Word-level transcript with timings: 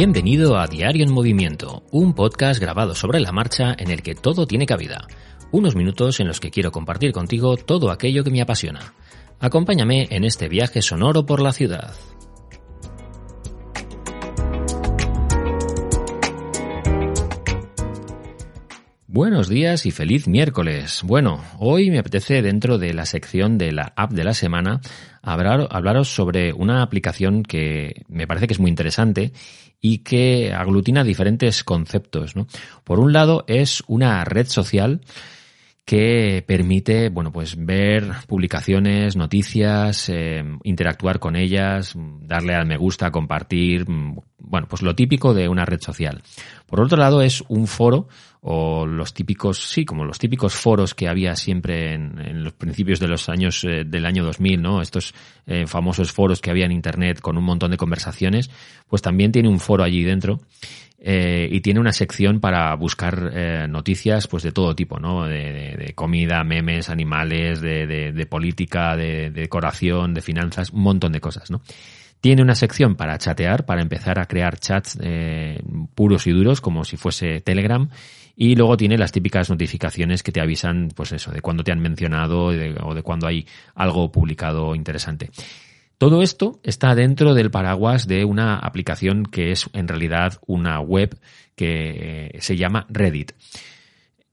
Bienvenido 0.00 0.56
a 0.56 0.66
Diario 0.66 1.04
en 1.04 1.12
Movimiento, 1.12 1.82
un 1.90 2.14
podcast 2.14 2.58
grabado 2.58 2.94
sobre 2.94 3.20
la 3.20 3.32
marcha 3.32 3.74
en 3.76 3.90
el 3.90 4.02
que 4.02 4.14
todo 4.14 4.46
tiene 4.46 4.64
cabida. 4.64 5.06
Unos 5.52 5.76
minutos 5.76 6.20
en 6.20 6.26
los 6.26 6.40
que 6.40 6.50
quiero 6.50 6.72
compartir 6.72 7.12
contigo 7.12 7.58
todo 7.58 7.90
aquello 7.90 8.24
que 8.24 8.30
me 8.30 8.40
apasiona. 8.40 8.94
Acompáñame 9.40 10.08
en 10.08 10.24
este 10.24 10.48
viaje 10.48 10.80
sonoro 10.80 11.26
por 11.26 11.42
la 11.42 11.52
ciudad. 11.52 11.92
Buenos 19.22 19.50
días 19.50 19.84
y 19.84 19.90
feliz 19.90 20.26
miércoles. 20.26 21.02
Bueno, 21.04 21.44
hoy 21.58 21.90
me 21.90 21.98
apetece 21.98 22.40
dentro 22.40 22.78
de 22.78 22.94
la 22.94 23.04
sección 23.04 23.58
de 23.58 23.70
la 23.70 23.92
app 23.94 24.12
de 24.12 24.24
la 24.24 24.32
semana 24.32 24.80
hablar, 25.20 25.68
hablaros 25.70 26.08
sobre 26.08 26.54
una 26.54 26.80
aplicación 26.80 27.42
que 27.42 28.06
me 28.08 28.26
parece 28.26 28.46
que 28.46 28.54
es 28.54 28.60
muy 28.60 28.70
interesante 28.70 29.34
y 29.78 29.98
que 29.98 30.54
aglutina 30.54 31.04
diferentes 31.04 31.64
conceptos. 31.64 32.34
¿no? 32.34 32.46
Por 32.82 32.98
un 32.98 33.12
lado 33.12 33.44
es 33.46 33.82
una 33.88 34.24
red 34.24 34.46
social 34.46 35.02
que 35.90 36.44
permite, 36.46 37.08
bueno, 37.08 37.32
pues 37.32 37.56
ver 37.58 38.12
publicaciones, 38.28 39.16
noticias, 39.16 40.08
eh, 40.08 40.40
interactuar 40.62 41.18
con 41.18 41.34
ellas, 41.34 41.94
darle 41.96 42.54
al 42.54 42.64
me 42.64 42.76
gusta, 42.76 43.10
compartir, 43.10 43.86
bueno, 44.38 44.68
pues 44.68 44.82
lo 44.82 44.94
típico 44.94 45.34
de 45.34 45.48
una 45.48 45.64
red 45.64 45.80
social. 45.80 46.22
Por 46.66 46.80
otro 46.80 46.96
lado 46.96 47.22
es 47.22 47.42
un 47.48 47.66
foro 47.66 48.06
o 48.40 48.86
los 48.86 49.12
típicos, 49.12 49.68
sí, 49.68 49.84
como 49.84 50.04
los 50.04 50.20
típicos 50.20 50.54
foros 50.54 50.94
que 50.94 51.08
había 51.08 51.34
siempre 51.34 51.94
en, 51.94 52.44
los 52.44 52.52
principios 52.52 53.00
de 53.00 53.08
los 53.08 53.28
años 53.28 53.64
eh, 53.64 53.82
del 53.84 54.06
año 54.06 54.22
2000, 54.22 54.62
¿no? 54.62 54.82
Estos 54.82 55.12
eh, 55.44 55.66
famosos 55.66 56.12
foros 56.12 56.40
que 56.40 56.50
había 56.50 56.66
en 56.66 56.72
Internet 56.72 57.20
con 57.20 57.36
un 57.36 57.42
montón 57.42 57.72
de 57.72 57.76
conversaciones, 57.76 58.48
pues 58.88 59.02
también 59.02 59.32
tiene 59.32 59.48
un 59.48 59.58
foro 59.58 59.82
allí 59.82 60.04
dentro 60.04 60.38
eh, 61.02 61.48
y 61.50 61.62
tiene 61.62 61.80
una 61.80 61.92
sección 61.92 62.40
para 62.40 62.74
buscar 62.74 63.30
eh, 63.32 63.66
noticias 63.68 64.26
pues 64.26 64.42
de 64.42 64.52
todo 64.52 64.74
tipo, 64.74 65.00
¿no? 65.00 65.24
De, 65.24 65.76
de, 65.78 65.94
comida, 65.94 66.44
memes, 66.44 66.90
animales, 66.90 67.62
de, 67.62 67.86
de 67.86 68.26
política, 68.26 68.96
de, 68.96 69.30
decoración, 69.30 70.12
de 70.12 70.20
finanzas, 70.20 70.70
un 70.70 70.82
montón 70.82 71.12
de 71.12 71.20
cosas, 71.20 71.50
¿no? 71.50 71.62
Tiene 72.20 72.42
una 72.42 72.54
sección 72.54 72.96
para 72.96 73.16
chatear, 73.16 73.64
para 73.64 73.80
empezar 73.80 74.18
a 74.18 74.26
crear 74.26 74.58
chats 74.58 74.98
eh, 75.00 75.62
puros 75.94 76.26
y 76.26 76.32
duros, 76.32 76.60
como 76.60 76.84
si 76.84 76.98
fuese 76.98 77.40
Telegram. 77.40 77.88
Y 78.36 78.56
luego 78.56 78.76
tiene 78.76 78.98
las 78.98 79.10
típicas 79.10 79.48
notificaciones 79.48 80.22
que 80.22 80.32
te 80.32 80.40
avisan, 80.40 80.88
pues 80.94 81.12
eso, 81.12 81.30
de 81.30 81.40
cuando 81.40 81.64
te 81.64 81.72
han 81.72 81.80
mencionado 81.80 82.44
o 82.46 82.94
de 82.94 83.02
cuando 83.02 83.26
hay 83.26 83.46
algo 83.74 84.12
publicado 84.12 84.74
interesante. 84.74 85.30
Todo 86.00 86.22
esto 86.22 86.60
está 86.62 86.94
dentro 86.94 87.34
del 87.34 87.50
paraguas 87.50 88.08
de 88.08 88.24
una 88.24 88.56
aplicación 88.56 89.26
que 89.26 89.52
es 89.52 89.68
en 89.74 89.86
realidad 89.86 90.40
una 90.46 90.80
web 90.80 91.20
que 91.54 92.38
se 92.40 92.56
llama 92.56 92.86
Reddit. 92.88 93.32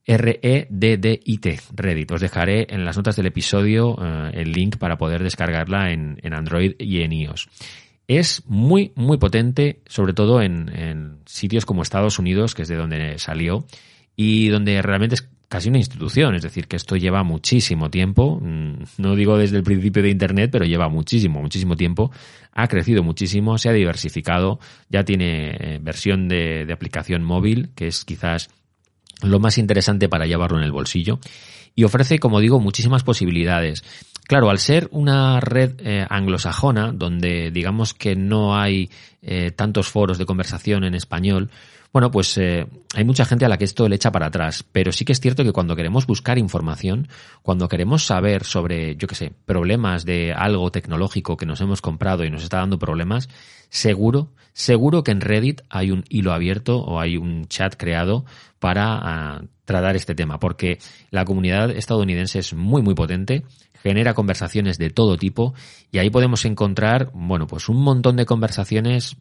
R-E-D-D-I-T, 0.05 1.59
Reddit. 1.75 2.11
Os 2.13 2.21
dejaré 2.21 2.67
en 2.69 2.85
las 2.85 2.95
notas 2.95 3.17
del 3.17 3.25
episodio 3.25 3.97
eh, 4.01 4.31
el 4.35 4.53
link 4.53 4.77
para 4.77 4.97
poder 4.97 5.21
descargarla 5.21 5.91
en, 5.91 6.17
Android 6.33 6.75
y 6.79 7.01
en 7.01 7.11
iOS. 7.11 7.49
Es 8.07 8.43
muy, 8.45 8.93
muy 8.95 9.17
potente, 9.17 9.81
sobre 9.87 10.13
todo 10.13 10.41
en, 10.41 10.69
en, 10.69 11.17
sitios 11.25 11.65
como 11.65 11.81
Estados 11.81 12.17
Unidos, 12.17 12.55
que 12.55 12.61
es 12.61 12.69
de 12.69 12.77
donde 12.77 13.19
salió, 13.19 13.65
y 14.15 14.47
donde 14.47 14.81
realmente 14.81 15.17
casi 15.47 15.69
una 15.69 15.77
institución. 15.77 16.35
Es 16.35 16.43
decir, 16.43 16.67
que 16.67 16.75
esto 16.75 16.95
lleva 16.95 17.23
muchísimo 17.23 17.89
tiempo. 17.89 18.39
Mm, 18.41 18.83
no 18.97 19.15
digo 19.15 19.37
desde 19.37 19.57
el 19.57 19.63
principio 19.63 20.03
de 20.03 20.09
Internet, 20.09 20.49
pero 20.51 20.65
lleva 20.65 20.89
muchísimo, 20.89 21.41
muchísimo 21.41 21.75
tiempo. 21.75 22.11
Ha 22.53 22.67
crecido 22.67 23.03
muchísimo, 23.03 23.57
se 23.57 23.69
ha 23.69 23.73
diversificado, 23.73 24.59
ya 24.89 25.03
tiene 25.03 25.51
eh, 25.51 25.79
versión 25.81 26.27
de, 26.27 26.67
aplicación 26.71 27.23
móvil, 27.23 27.69
que 27.75 27.87
es 27.87 28.03
quizás 28.03 28.49
lo 29.23 29.39
más 29.39 29.57
interesante 29.57 30.09
para 30.09 30.25
llevarlo 30.25 30.57
en 30.57 30.63
el 30.63 30.71
bolsillo 30.71 31.19
y 31.75 31.83
ofrece, 31.83 32.17
como 32.17 32.39
digo, 32.39 32.59
muchísimas 32.59 33.03
posibilidades. 33.03 33.83
Claro, 34.27 34.49
al 34.49 34.57
ser 34.57 34.89
una 34.91 35.39
red 35.39 35.79
eh, 35.79 36.05
anglosajona, 36.09 36.91
donde 36.91 37.51
digamos 37.51 37.93
que 37.93 38.15
no 38.15 38.59
hay 38.59 38.89
eh, 39.21 39.51
tantos 39.51 39.87
foros 39.87 40.17
de 40.17 40.25
conversación 40.25 40.83
en 40.83 40.95
español, 40.95 41.51
bueno, 41.93 42.11
pues 42.11 42.37
eh, 42.37 42.67
hay 42.95 43.03
mucha 43.05 43.25
gente 43.25 43.45
a 43.45 43.49
la 43.49 43.57
que 43.57 43.65
esto 43.65 43.87
le 43.87 43.95
echa 43.95 44.11
para 44.11 44.27
atrás, 44.27 44.63
pero 44.71 44.91
sí 44.91 45.05
que 45.05 45.13
es 45.13 45.19
cierto 45.19 45.43
que 45.43 45.53
cuando 45.53 45.75
queremos 45.75 46.05
buscar 46.05 46.37
información, 46.37 47.07
cuando 47.41 47.67
queremos 47.67 48.05
saber 48.05 48.43
sobre, 48.43 48.95
yo 48.95 49.07
qué 49.07 49.15
sé, 49.15 49.33
problemas 49.45 50.05
de 50.05 50.33
algo 50.33 50.71
tecnológico 50.71 51.37
que 51.37 51.45
nos 51.45 51.61
hemos 51.61 51.81
comprado 51.81 52.25
y 52.25 52.29
nos 52.29 52.43
está 52.43 52.57
dando 52.57 52.77
problemas, 52.77 53.29
seguro, 53.69 54.31
seguro 54.53 55.03
que 55.03 55.11
en 55.11 55.21
Reddit 55.21 55.61
hay 55.69 55.91
un 55.91 56.03
hilo 56.09 56.33
abierto 56.33 56.79
o 56.79 56.99
hay 56.99 57.17
un 57.17 57.47
chat 57.47 57.75
creado 57.77 58.25
para 58.59 58.99
ah, 59.01 59.41
tratar 59.65 59.95
este 59.95 60.15
tema, 60.15 60.39
porque 60.39 60.79
la 61.11 61.25
comunidad 61.25 61.71
estadounidense 61.71 62.39
es 62.39 62.53
muy, 62.53 62.81
muy 62.81 62.95
potente, 62.95 63.43
genera 63.83 64.13
conversaciones 64.13 64.77
de 64.77 64.89
todo 64.89 65.17
tipo 65.17 65.53
y 65.91 65.99
ahí 65.99 66.09
podemos 66.09 66.45
encontrar, 66.45 67.11
bueno, 67.13 67.47
pues 67.47 67.69
un 67.69 67.81
montón 67.81 68.15
de 68.15 68.25
conversaciones 68.25 69.15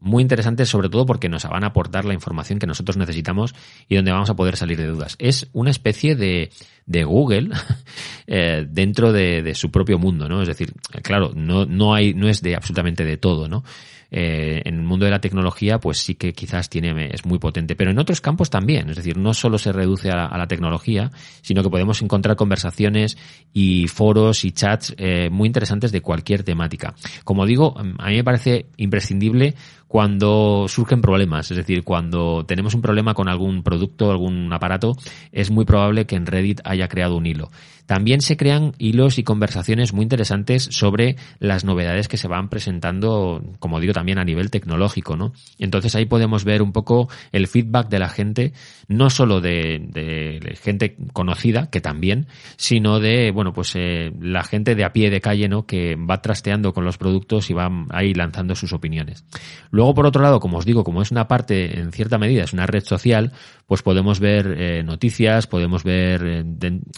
muy 0.00 0.22
interesantes, 0.22 0.68
sobre 0.68 0.88
todo 0.88 1.06
porque 1.06 1.28
nos 1.28 1.44
van 1.44 1.64
a 1.64 1.68
aportar 1.68 2.04
la 2.04 2.14
información 2.14 2.58
que 2.58 2.66
nosotros 2.66 2.96
necesitamos 2.96 3.54
y 3.88 3.96
donde 3.96 4.12
vamos 4.12 4.30
a 4.30 4.36
poder 4.36 4.56
salir 4.56 4.78
de 4.78 4.86
dudas. 4.86 5.16
Es 5.18 5.48
una 5.52 5.70
especie 5.70 6.16
de, 6.16 6.50
de 6.90 7.04
Google 7.04 7.50
eh, 8.26 8.66
dentro 8.68 9.12
de, 9.12 9.54
su 9.54 9.70
propio 9.70 9.98
mundo, 9.98 10.28
¿no? 10.28 10.42
Es 10.42 10.48
decir, 10.48 10.72
claro, 11.02 11.30
no, 11.34 11.64
no 11.64 11.94
hay, 11.94 12.14
no 12.14 12.28
es 12.28 12.42
de 12.42 12.56
absolutamente 12.56 13.04
de 13.04 13.16
todo, 13.16 13.48
¿no? 13.48 13.62
Eh, 14.12 14.62
en 14.64 14.74
el 14.74 14.82
mundo 14.82 15.04
de 15.04 15.12
la 15.12 15.20
tecnología, 15.20 15.78
pues 15.78 15.98
sí 15.98 16.16
que 16.16 16.32
quizás 16.32 16.68
tiene, 16.68 17.10
es 17.12 17.24
muy 17.24 17.38
potente, 17.38 17.76
pero 17.76 17.92
en 17.92 17.98
otros 18.00 18.20
campos 18.20 18.50
también. 18.50 18.90
Es 18.90 18.96
decir, 18.96 19.16
no 19.16 19.32
solo 19.34 19.56
se 19.56 19.70
reduce 19.70 20.10
a, 20.10 20.36
la 20.36 20.48
tecnología, 20.48 21.12
sino 21.42 21.62
que 21.62 21.70
podemos 21.70 22.02
encontrar 22.02 22.34
conversaciones 22.34 23.16
y 23.52 23.86
foros 23.86 24.44
y 24.44 24.50
chats 24.50 24.94
eh, 24.98 25.30
muy 25.30 25.46
interesantes 25.46 25.92
de 25.92 26.00
cualquier 26.00 26.42
temática. 26.42 26.94
Como 27.22 27.46
digo, 27.46 27.78
a 27.78 28.08
mí 28.08 28.16
me 28.16 28.24
parece 28.24 28.66
imprescindible 28.78 29.54
cuando 29.90 30.66
surgen 30.68 31.00
problemas, 31.00 31.50
es 31.50 31.56
decir, 31.56 31.82
cuando 31.82 32.44
tenemos 32.46 32.74
un 32.74 32.80
problema 32.80 33.12
con 33.12 33.28
algún 33.28 33.64
producto, 33.64 34.12
algún 34.12 34.52
aparato, 34.52 34.92
es 35.32 35.50
muy 35.50 35.64
probable 35.64 36.06
que 36.06 36.14
en 36.14 36.26
Reddit 36.26 36.60
haya 36.62 36.79
creado 36.88 37.16
un 37.16 37.26
hilo. 37.26 37.50
También 37.90 38.20
se 38.20 38.36
crean 38.36 38.72
hilos 38.78 39.18
y 39.18 39.24
conversaciones 39.24 39.92
muy 39.92 40.04
interesantes 40.04 40.68
sobre 40.70 41.16
las 41.40 41.64
novedades 41.64 42.06
que 42.06 42.18
se 42.18 42.28
van 42.28 42.48
presentando, 42.48 43.42
como 43.58 43.80
digo, 43.80 43.92
también 43.92 44.18
a 44.18 44.24
nivel 44.24 44.48
tecnológico, 44.48 45.16
¿no? 45.16 45.32
Entonces 45.58 45.96
ahí 45.96 46.06
podemos 46.06 46.44
ver 46.44 46.62
un 46.62 46.70
poco 46.70 47.08
el 47.32 47.48
feedback 47.48 47.88
de 47.88 47.98
la 47.98 48.08
gente, 48.08 48.52
no 48.86 49.10
solo 49.10 49.40
de, 49.40 50.56
gente 50.62 50.96
conocida, 51.12 51.68
que 51.68 51.80
también, 51.80 52.28
sino 52.56 53.00
de, 53.00 53.32
bueno, 53.32 53.52
pues 53.52 53.72
eh, 53.74 54.12
la 54.20 54.44
gente 54.44 54.76
de 54.76 54.84
a 54.84 54.92
pie 54.92 55.10
de 55.10 55.20
calle, 55.20 55.48
¿no? 55.48 55.66
Que 55.66 55.96
va 55.96 56.22
trasteando 56.22 56.72
con 56.72 56.84
los 56.84 56.96
productos 56.96 57.50
y 57.50 57.54
va 57.54 57.68
ahí 57.90 58.14
lanzando 58.14 58.54
sus 58.54 58.72
opiniones. 58.72 59.24
Luego, 59.72 59.94
por 59.94 60.06
otro 60.06 60.22
lado, 60.22 60.38
como 60.38 60.58
os 60.58 60.64
digo, 60.64 60.84
como 60.84 61.02
es 61.02 61.10
una 61.10 61.26
parte, 61.26 61.80
en 61.80 61.90
cierta 61.90 62.18
medida, 62.18 62.44
es 62.44 62.52
una 62.52 62.66
red 62.66 62.84
social, 62.84 63.32
pues 63.66 63.82
podemos 63.82 64.18
ver 64.18 64.56
eh, 64.58 64.82
noticias, 64.82 65.46
podemos 65.46 65.84
ver 65.84 66.24
eh, 66.24 66.42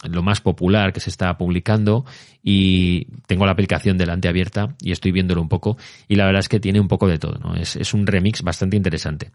lo 0.09 0.23
más 0.23 0.41
popular, 0.41 0.93
que 0.93 1.01
se 1.01 1.11
está 1.11 1.37
publicando 1.37 2.05
y 2.43 3.07
tengo 3.27 3.47
la 3.47 3.53
aplicación 3.53 3.99
delante 3.99 4.29
abierta 4.29 4.75
y 4.81 4.93
estoy 4.93 5.13
viéndolo 5.13 5.41
un 5.41 5.49
poco 5.49 5.77
y 6.09 6.17
la 6.17 6.27
verdad 6.27 6.41
es 6.41 6.49
que 6.49 6.61
tiene 6.61 6.81
un 6.81 6.89
poco 6.89 7.09
de 7.09 7.19
todo, 7.19 7.39
¿no? 7.39 7.55
Es, 7.55 7.77
es 7.77 7.95
un 7.95 8.07
remix 8.07 8.43
bastante 8.43 8.77
interesante. 8.77 9.31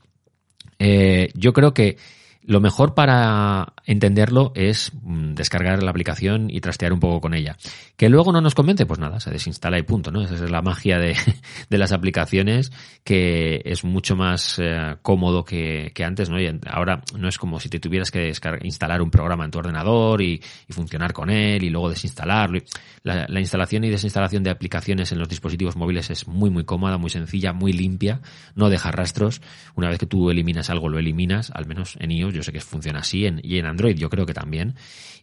Eh, 0.80 1.30
yo 1.34 1.54
creo 1.54 1.74
que 1.74 1.98
lo 2.44 2.62
mejor 2.62 2.94
para 2.94 3.74
entenderlo 3.88 4.52
es 4.54 4.92
mm, 5.02 5.34
descargar 5.34 5.82
la 5.82 5.90
aplicación 5.90 6.50
y 6.52 6.60
trastear 6.60 6.94
un 6.94 7.00
poco 7.00 7.22
con 7.22 7.34
ella. 7.34 7.58
Que 7.96 8.10
luego 8.10 8.32
no 8.32 8.42
nos 8.42 8.54
convence, 8.54 8.86
pues 8.86 9.00
nada, 9.00 9.20
se 9.20 9.32
desinstala 9.32 9.80
y 9.80 9.84
punto, 9.84 10.12
¿no? 10.12 10.22
Esa 10.22 10.36
es 10.36 10.52
la 10.52 10.62
magia 10.62 11.00
de, 11.00 11.16
de 11.70 11.78
las 11.78 11.94
aplicaciones, 11.94 12.72
que 13.04 13.62
es 13.64 13.86
mucho 13.86 14.16
más 14.16 14.60
eh, 14.60 14.98
cómodo 15.02 15.46
que, 15.46 15.92
que, 15.96 16.04
antes, 16.04 16.30
¿no? 16.30 16.40
Y 16.40 16.60
ahora 16.68 17.02
no 17.18 17.30
es 17.30 17.38
como 17.38 17.60
si 17.62 17.70
te 17.70 17.80
tuvieras 17.80 18.12
que 18.12 18.32
instalar 18.64 19.02
un 19.02 19.10
programa 19.10 19.46
en 19.46 19.52
tu 19.52 19.60
ordenador 19.60 20.22
y, 20.22 20.42
y 20.68 20.74
funcionar 20.74 21.14
con 21.14 21.30
él 21.30 21.64
y 21.64 21.70
luego 21.70 21.90
desinstalarlo. 21.90 22.60
La, 23.04 23.26
la, 23.30 23.40
instalación 23.40 23.86
y 23.86 23.90
desinstalación 23.90 24.44
de 24.44 24.50
aplicaciones 24.50 25.14
en 25.14 25.20
los 25.20 25.30
dispositivos 25.30 25.78
móviles 25.78 26.10
es 26.10 26.28
muy, 26.28 26.50
muy 26.50 26.66
cómoda, 26.66 26.98
muy 26.98 27.10
sencilla, 27.10 27.54
muy 27.54 27.72
limpia, 27.72 28.20
no 28.54 28.70
deja 28.70 28.92
rastros. 28.92 29.42
Una 29.76 29.88
vez 29.88 29.98
que 29.98 30.06
tú 30.06 30.30
eliminas 30.30 30.70
algo, 30.70 30.90
lo 30.90 31.00
eliminas, 31.00 31.52
al 31.52 31.68
menos 31.68 31.96
en 32.02 32.12
iOS, 32.12 32.34
yo 32.34 32.44
sé 32.44 32.52
que 32.52 32.60
funciona 32.60 33.00
así, 33.00 33.26
en, 33.26 33.40
y 33.44 33.60
en 33.60 33.77
Android, 33.78 33.96
yo 33.96 34.10
creo 34.10 34.26
que 34.26 34.34
también. 34.34 34.76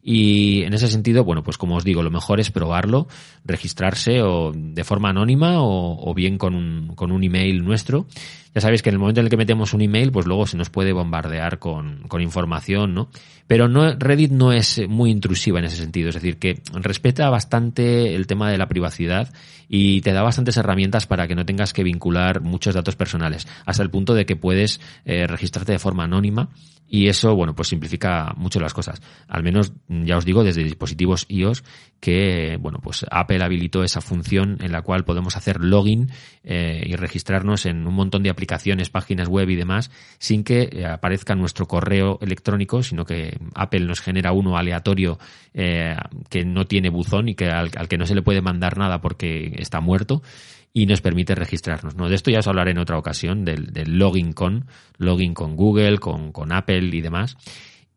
Y 0.06 0.62
en 0.64 0.74
ese 0.74 0.88
sentido, 0.88 1.24
bueno, 1.24 1.42
pues 1.42 1.56
como 1.56 1.76
os 1.76 1.84
digo, 1.84 2.02
lo 2.02 2.10
mejor 2.10 2.38
es 2.38 2.50
probarlo, 2.50 3.08
registrarse 3.44 4.20
o 4.20 4.52
de 4.54 4.84
forma 4.84 5.08
anónima 5.08 5.54
o, 5.56 6.12
bien 6.14 6.36
con 6.36 6.54
un, 6.54 6.88
con 6.94 7.10
un 7.10 7.24
email 7.24 7.64
nuestro. 7.64 8.06
Ya 8.54 8.60
sabéis 8.60 8.82
que 8.82 8.90
en 8.90 8.96
el 8.96 8.98
momento 8.98 9.20
en 9.20 9.26
el 9.26 9.30
que 9.30 9.38
metemos 9.38 9.72
un 9.72 9.80
email, 9.80 10.12
pues 10.12 10.26
luego 10.26 10.46
se 10.46 10.58
nos 10.58 10.68
puede 10.68 10.92
bombardear 10.92 11.58
con, 11.58 12.02
con 12.06 12.20
información, 12.20 12.94
¿no? 12.94 13.08
Pero 13.46 13.66
no, 13.66 13.94
Reddit 13.94 14.30
no 14.30 14.52
es 14.52 14.86
muy 14.88 15.10
intrusiva 15.10 15.58
en 15.58 15.64
ese 15.64 15.76
sentido, 15.76 16.10
es 16.10 16.14
decir, 16.14 16.38
que 16.38 16.60
respeta 16.74 17.28
bastante 17.30 18.14
el 18.14 18.26
tema 18.26 18.50
de 18.50 18.58
la 18.58 18.68
privacidad 18.68 19.32
y 19.68 20.02
te 20.02 20.12
da 20.12 20.22
bastantes 20.22 20.56
herramientas 20.56 21.06
para 21.06 21.26
que 21.26 21.34
no 21.34 21.44
tengas 21.44 21.72
que 21.72 21.82
vincular 21.82 22.42
muchos 22.42 22.74
datos 22.74 22.94
personales, 22.94 23.48
hasta 23.66 23.82
el 23.82 23.90
punto 23.90 24.14
de 24.14 24.24
que 24.24 24.36
puedes 24.36 24.80
eh, 25.04 25.26
registrarte 25.26 25.72
de 25.72 25.78
forma 25.78 26.04
anónima 26.04 26.50
y 26.88 27.08
eso, 27.08 27.34
bueno, 27.34 27.54
pues 27.54 27.68
simplifica 27.68 28.32
mucho 28.44 28.60
las 28.60 28.74
cosas. 28.74 29.02
Al 29.26 29.42
menos, 29.42 29.72
ya 29.88 30.16
os 30.16 30.24
digo, 30.24 30.44
desde 30.44 30.62
dispositivos 30.62 31.26
iOS, 31.28 31.64
que, 31.98 32.58
bueno, 32.60 32.78
pues 32.82 33.04
Apple 33.10 33.42
habilitó 33.42 33.82
esa 33.82 34.00
función 34.00 34.58
en 34.60 34.70
la 34.70 34.82
cual 34.82 35.04
podemos 35.04 35.36
hacer 35.36 35.64
login 35.64 36.10
eh, 36.44 36.84
y 36.86 36.94
registrarnos 36.96 37.64
en 37.66 37.86
un 37.86 37.94
montón 37.94 38.22
de 38.22 38.30
aplicaciones, 38.30 38.90
páginas 38.90 39.28
web 39.28 39.48
y 39.48 39.56
demás, 39.56 39.90
sin 40.18 40.44
que 40.44 40.68
eh, 40.70 40.86
aparezca 40.86 41.34
nuestro 41.34 41.66
correo 41.66 42.18
electrónico, 42.20 42.82
sino 42.82 43.04
que 43.04 43.38
Apple 43.54 43.86
nos 43.86 44.00
genera 44.00 44.32
uno 44.32 44.58
aleatorio 44.58 45.18
eh, 45.54 45.96
que 46.28 46.44
no 46.44 46.66
tiene 46.66 46.90
buzón 46.90 47.30
y 47.30 47.34
que 47.34 47.46
al, 47.46 47.70
al 47.74 47.88
que 47.88 47.96
no 47.96 48.06
se 48.06 48.14
le 48.14 48.22
puede 48.22 48.42
mandar 48.42 48.76
nada 48.76 49.00
porque 49.00 49.54
está 49.56 49.80
muerto 49.80 50.22
y 50.76 50.86
nos 50.86 51.00
permite 51.00 51.36
registrarnos. 51.36 51.94
¿no? 51.94 52.08
De 52.08 52.16
esto 52.16 52.30
ya 52.30 52.40
os 52.40 52.48
hablaré 52.48 52.72
en 52.72 52.78
otra 52.78 52.98
ocasión, 52.98 53.44
del, 53.44 53.72
del 53.72 53.96
login 53.96 54.32
con, 54.32 54.66
login 54.98 55.32
con 55.32 55.54
Google, 55.54 55.98
con, 55.98 56.32
con 56.32 56.52
Apple 56.52 56.90
y 56.92 57.00
demás. 57.00 57.36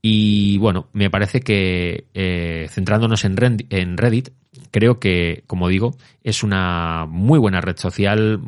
Y 0.10 0.58
bueno, 0.60 0.88
me 0.94 1.10
parece 1.10 1.42
que 1.42 2.06
eh, 2.14 2.68
centrándonos 2.70 3.26
en 3.26 3.36
Reddit, 3.36 3.74
en 3.74 3.98
Reddit, 3.98 4.30
creo 4.72 5.00
que, 5.00 5.44
como 5.48 5.68
digo, 5.68 5.96
es 6.24 6.44
una 6.44 7.06
muy 7.10 7.40
buena 7.40 7.62
red 7.62 7.78
social. 7.78 8.42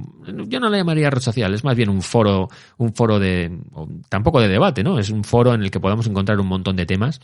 Yo 0.47 0.59
no 0.59 0.69
la 0.69 0.77
llamaría 0.77 1.09
red 1.09 1.21
social, 1.21 1.53
es 1.53 1.63
más 1.63 1.75
bien 1.75 1.89
un 1.89 2.01
foro, 2.01 2.49
un 2.77 2.93
foro 2.93 3.19
de, 3.19 3.51
tampoco 4.09 4.39
de 4.41 4.47
debate, 4.47 4.83
¿no? 4.83 4.99
Es 4.99 5.09
un 5.09 5.23
foro 5.23 5.53
en 5.53 5.63
el 5.63 5.71
que 5.71 5.79
podamos 5.79 6.07
encontrar 6.07 6.39
un 6.39 6.47
montón 6.47 6.75
de 6.75 6.85
temas 6.85 7.21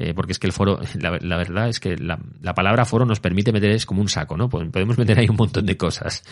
eh, 0.00 0.14
porque 0.14 0.30
es 0.30 0.38
que 0.38 0.46
el 0.46 0.52
foro, 0.52 0.78
la, 1.00 1.36
verdad 1.36 1.68
es 1.68 1.80
que 1.80 1.96
la, 1.96 2.20
la, 2.40 2.54
palabra 2.54 2.84
foro 2.84 3.04
nos 3.04 3.18
permite 3.18 3.50
meter 3.50 3.72
es 3.72 3.84
como 3.84 4.00
un 4.00 4.08
saco, 4.08 4.36
¿no? 4.36 4.48
Podemos 4.48 4.96
meter 4.96 5.18
ahí 5.18 5.26
un 5.28 5.36
montón 5.36 5.66
de 5.66 5.76
cosas. 5.76 6.22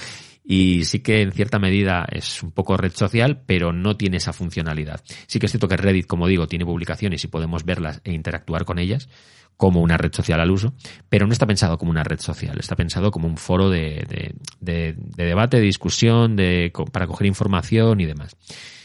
Y 0.44 0.84
sí 0.84 1.00
que 1.00 1.22
en 1.22 1.32
cierta 1.32 1.58
medida 1.58 2.06
es 2.08 2.44
un 2.44 2.52
poco 2.52 2.76
red 2.76 2.92
social, 2.92 3.42
pero 3.44 3.72
no 3.72 3.96
tiene 3.96 4.18
esa 4.18 4.32
funcionalidad. 4.32 5.02
Sí 5.26 5.40
que 5.40 5.46
es 5.46 5.52
cierto 5.52 5.66
que 5.66 5.76
Reddit, 5.76 6.06
como 6.06 6.28
digo, 6.28 6.46
tiene 6.46 6.64
publicaciones 6.64 7.24
y 7.24 7.26
podemos 7.26 7.64
verlas 7.64 8.00
e 8.04 8.12
interactuar 8.12 8.64
con 8.64 8.78
ellas 8.78 9.08
como 9.56 9.80
una 9.80 9.96
red 9.96 10.12
social 10.12 10.40
al 10.40 10.50
uso, 10.50 10.74
pero 11.08 11.26
no 11.26 11.32
está 11.32 11.46
pensado 11.46 11.78
como 11.78 11.90
una 11.90 12.04
red 12.04 12.20
social, 12.20 12.58
está 12.58 12.76
pensado 12.76 13.10
como 13.10 13.26
un 13.26 13.36
foro 13.36 13.70
de, 13.70 14.04
de, 14.08 14.34
de, 14.60 14.94
de 14.96 15.24
debate, 15.24 15.56
de 15.58 15.62
discusión, 15.62 16.36
de, 16.36 16.72
para 16.92 17.06
coger 17.06 17.26
información 17.26 18.00
y 18.00 18.06
demás. 18.06 18.36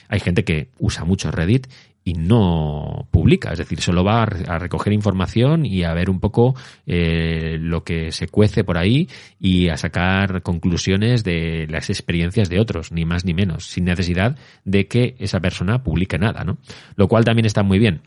Hay 0.08 0.20
gente 0.20 0.44
que 0.44 0.70
usa 0.78 1.06
mucho 1.06 1.32
Reddit 1.32 1.68
y 2.04 2.14
no 2.14 3.08
publica, 3.12 3.52
es 3.52 3.60
decir, 3.60 3.80
solo 3.80 4.04
va 4.04 4.24
a 4.24 4.60
recoger 4.60 4.92
información 4.92 5.66
y 5.66 5.84
a 5.84 5.94
ver 5.94 6.10
un 6.10 6.20
poco 6.20 6.56
eh, 6.88 7.58
lo 7.60 7.84
que 7.84 8.12
se 8.12 8.28
cuece 8.28 8.64
por 8.64 8.78
ahí 8.78 9.08
y 9.40 9.70
a 9.70 9.78
sacar 9.78 10.42
conclusiones 10.42 11.24
de 11.24 11.68
las 11.70 11.90
experiencias 11.90 12.50
de 12.50 12.60
otros, 12.60 12.92
ni 12.92 13.06
más 13.06 13.24
ni 13.24 13.34
menos, 13.34 13.68
sin 13.68 13.86
necesidad 13.86 14.36
de 14.66 14.88
que 14.88 15.16
esa 15.20 15.40
persona 15.40 15.84
publique 15.84 16.18
nada, 16.18 16.44
¿no? 16.44 16.58
Lo 16.96 17.08
cual 17.08 17.24
también 17.24 17.46
está 17.46 17.62
muy 17.62 17.78
bien. 17.78 18.02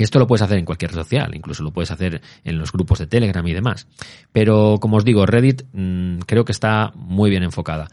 Que 0.00 0.04
esto 0.04 0.18
lo 0.18 0.26
puedes 0.26 0.40
hacer 0.40 0.56
en 0.56 0.64
cualquier 0.64 0.92
social, 0.92 1.34
incluso 1.34 1.62
lo 1.62 1.72
puedes 1.72 1.90
hacer 1.90 2.22
en 2.42 2.56
los 2.56 2.72
grupos 2.72 3.00
de 3.00 3.06
Telegram 3.06 3.46
y 3.46 3.52
demás. 3.52 3.86
Pero, 4.32 4.78
como 4.80 4.96
os 4.96 5.04
digo, 5.04 5.26
Reddit 5.26 5.64
mmm, 5.74 6.20
creo 6.20 6.46
que 6.46 6.52
está 6.52 6.90
muy 6.94 7.28
bien 7.28 7.42
enfocada. 7.42 7.86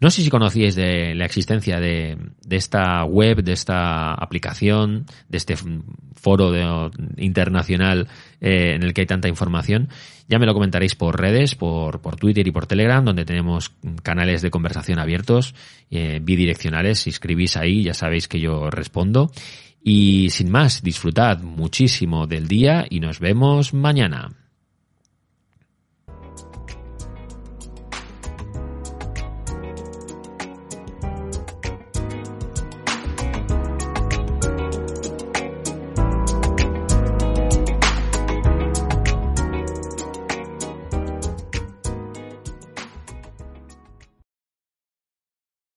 No 0.00 0.10
sé 0.10 0.22
si 0.22 0.30
conocíais 0.30 0.74
de 0.74 1.14
la 1.14 1.26
existencia 1.26 1.78
de, 1.78 2.18
esta 2.50 3.04
web, 3.04 3.44
de 3.44 3.52
esta 3.52 4.14
aplicación, 4.14 5.06
de 5.28 5.36
este 5.36 5.54
foro 6.16 6.90
internacional 7.18 8.08
eh, 8.40 8.72
en 8.74 8.82
el 8.82 8.92
que 8.92 9.02
hay 9.02 9.06
tanta 9.06 9.28
información. 9.28 9.90
Ya 10.28 10.40
me 10.40 10.46
lo 10.46 10.54
comentaréis 10.54 10.96
por 10.96 11.20
redes, 11.20 11.54
por, 11.54 12.00
por 12.00 12.16
Twitter 12.16 12.48
y 12.48 12.50
por 12.50 12.66
Telegram, 12.66 13.04
donde 13.04 13.24
tenemos 13.24 13.70
canales 14.02 14.42
de 14.42 14.50
conversación 14.50 14.98
abiertos, 14.98 15.54
eh, 15.92 16.18
bidireccionales. 16.20 16.98
Si 16.98 17.10
escribís 17.10 17.56
ahí, 17.56 17.84
ya 17.84 17.94
sabéis 17.94 18.26
que 18.26 18.40
yo 18.40 18.70
respondo. 18.70 19.30
Y 19.86 20.30
sin 20.30 20.50
más, 20.50 20.82
disfrutad 20.82 21.42
muchísimo 21.42 22.26
del 22.26 22.48
día 22.48 22.86
y 22.88 23.00
nos 23.00 23.20
vemos 23.20 23.74
mañana. 23.74 24.30